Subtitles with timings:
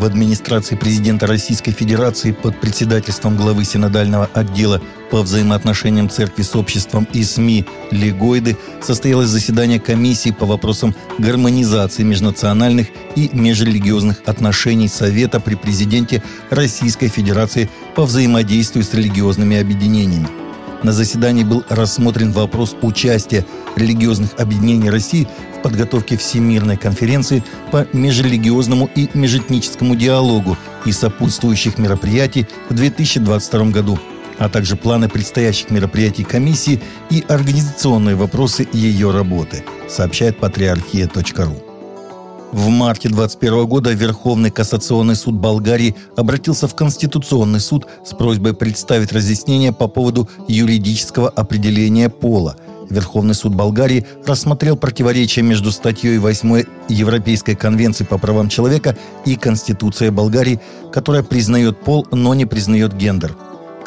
[0.00, 4.80] В администрации президента Российской Федерации под председательством главы синодального отдела
[5.10, 12.86] по взаимоотношениям церкви с обществом и СМИ Легойды состоялось заседание комиссии по вопросам гармонизации межнациональных
[13.14, 20.39] и межрелигиозных отношений Совета при президенте Российской Федерации по взаимодействию с религиозными объединениями.
[20.82, 23.44] На заседании был рассмотрен вопрос участия
[23.76, 30.56] религиозных объединений России в подготовке Всемирной конференции по межрелигиозному и межэтническому диалогу
[30.86, 33.98] и сопутствующих мероприятий в 2022 году,
[34.38, 41.69] а также планы предстоящих мероприятий комиссии и организационные вопросы ее работы, сообщает патриархия.ру.
[42.52, 49.12] В марте 2021 года Верховный кассационный суд Болгарии обратился в Конституционный суд с просьбой представить
[49.12, 52.56] разъяснение по поводу юридического определения пола.
[52.88, 60.10] Верховный суд Болгарии рассмотрел противоречие между статьей 8 Европейской конвенции по правам человека и Конституцией
[60.10, 60.60] Болгарии,
[60.92, 63.36] которая признает пол, но не признает гендер.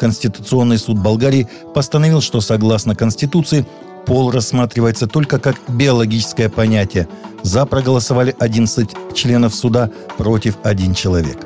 [0.00, 3.66] Конституционный суд Болгарии постановил, что согласно Конституции
[4.06, 7.08] пол рассматривается только как биологическое понятие.
[7.44, 11.36] За проголосовали 11 членов суда, против один человек.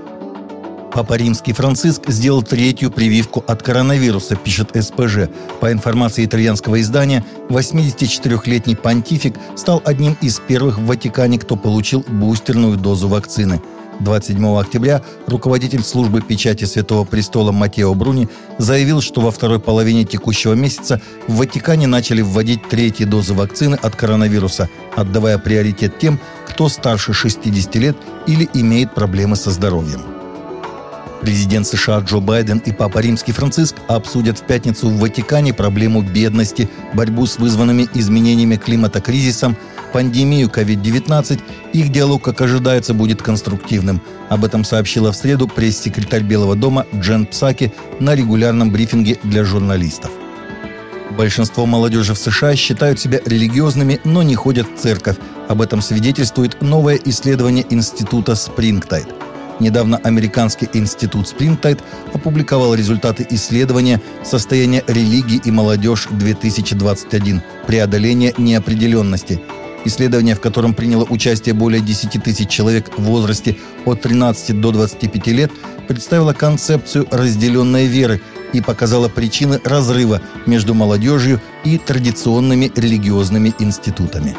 [0.93, 5.29] Папа Римский Франциск сделал третью прививку от коронавируса, пишет СПЖ.
[5.61, 12.77] По информации итальянского издания, 84-летний понтифик стал одним из первых в Ватикане, кто получил бустерную
[12.77, 13.61] дозу вакцины–
[14.01, 20.55] 27 октября руководитель службы печати Святого Престола Матео Бруни заявил, что во второй половине текущего
[20.55, 27.13] месяца в Ватикане начали вводить третьи дозы вакцины от коронавируса, отдавая приоритет тем, кто старше
[27.13, 30.03] 60 лет или имеет проблемы со здоровьем.
[31.21, 36.69] Президент США Джо Байден и Папа Римский Франциск обсудят в пятницу в Ватикане проблему бедности,
[36.95, 39.57] борьбу с вызванными изменениями климата кризисом,
[39.93, 41.41] пандемию COVID-19,
[41.73, 44.01] их диалог, как ожидается, будет конструктивным.
[44.29, 50.11] Об этом сообщила в среду пресс-секретарь Белого дома Джен Псаки на регулярном брифинге для журналистов.
[51.17, 55.17] Большинство молодежи в США считают себя религиозными, но не ходят в церковь.
[55.49, 59.13] Об этом свидетельствует новое исследование института Springtide.
[59.61, 61.81] Недавно американский институт Springtide
[62.13, 67.43] опубликовал результаты исследования «Состояние религии и молодежь 2021.
[67.67, 69.41] Преодоление неопределенности»,
[69.85, 75.27] Исследование, в котором приняло участие более 10 тысяч человек в возрасте от 13 до 25
[75.29, 75.53] лет,
[75.87, 78.21] представило концепцию разделенной веры
[78.53, 84.37] и показало причины разрыва между молодежью и традиционными религиозными институтами.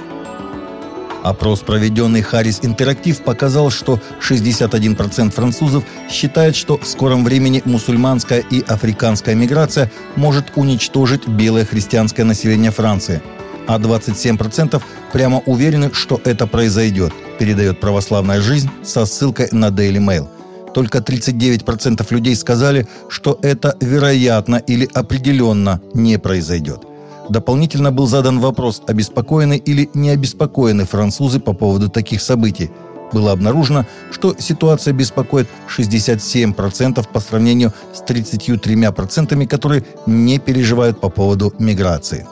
[1.23, 8.61] Опрос, проведенный Харрис Интерактив, показал, что 61% французов считают, что в скором времени мусульманская и
[8.61, 13.21] африканская миграция может уничтожить белое христианское население Франции–
[13.69, 14.81] а 27%
[15.13, 20.27] прямо уверены, что это произойдет, передает православная жизнь со ссылкой на Daily Mail.
[20.73, 26.81] Только 39% людей сказали, что это вероятно или определенно не произойдет.
[27.29, 32.71] Дополнительно был задан вопрос, обеспокоены или не обеспокоены французы по поводу таких событий.
[33.13, 35.47] Было обнаружено, что ситуация беспокоит
[35.77, 42.25] 67% по сравнению с 33%, которые не переживают по поводу миграции.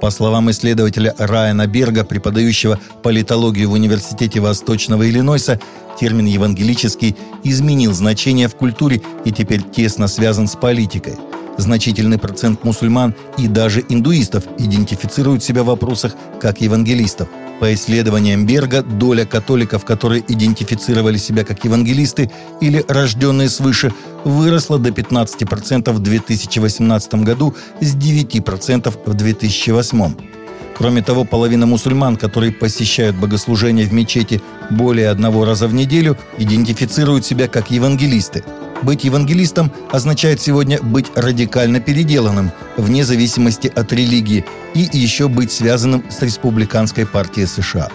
[0.00, 5.60] По словам исследователя Райана Берга, преподающего политологию в Университете Восточного Иллинойса,
[5.98, 11.16] термин «евангелический» изменил значение в культуре и теперь тесно связан с политикой–
[11.60, 17.28] Значительный процент мусульман и даже индуистов идентифицируют себя в вопросах как евангелистов.
[17.60, 22.30] По исследованиям Берга, доля католиков, которые идентифицировали себя как евангелисты
[22.62, 23.92] или рожденные свыше,
[24.24, 30.14] выросла до 15% в 2018 году с 9% в 2008.
[30.78, 37.26] Кроме того, половина мусульман, которые посещают богослужения в мечети более одного раза в неделю, идентифицируют
[37.26, 38.44] себя как евангелисты–
[38.82, 46.04] быть евангелистом означает сегодня быть радикально переделанным, вне зависимости от религии, и еще быть связанным
[46.10, 47.88] с республиканской партией США.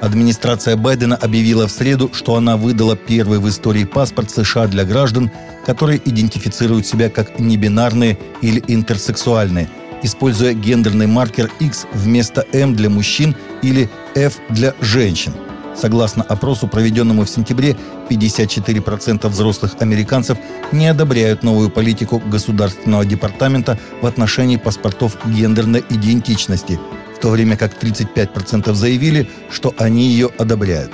[0.00, 5.30] Администрация Байдена объявила в среду, что она выдала первый в истории паспорт США для граждан,
[5.64, 9.68] которые идентифицируют себя как небинарные или интерсексуальные,
[10.02, 15.34] используя гендерный маркер X вместо M для мужчин или F для женщин–
[15.74, 17.76] Согласно опросу, проведенному в сентябре,
[18.10, 20.38] 54% взрослых американцев
[20.70, 26.78] не одобряют новую политику Государственного департамента в отношении паспортов гендерной идентичности,
[27.16, 30.92] в то время как 35% заявили, что они ее одобряют.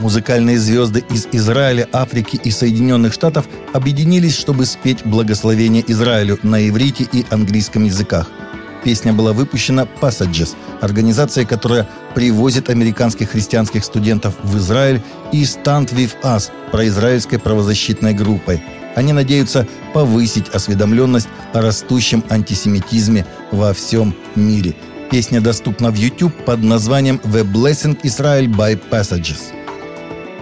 [0.00, 7.06] Музыкальные звезды из Израиля, Африки и Соединенных Штатов объединились, чтобы спеть благословение Израилю на иврите
[7.12, 8.28] и английском языках–
[8.84, 15.00] Песня была выпущена Passages, организацией, которая привозит американских христианских студентов в Израиль,
[15.32, 18.62] и Stand With Us, произраильской правозащитной группой.
[18.96, 24.74] Они надеются повысить осведомленность о растущем антисемитизме во всем мире.
[25.10, 29.52] Песня доступна в YouTube под названием «The Blessing Israel by Passages».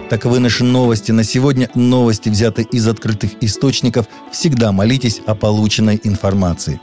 [0.09, 1.69] Таковы наши новости на сегодня.
[1.73, 4.07] Новости взяты из открытых источников.
[4.31, 6.81] Всегда молитесь о полученной информации.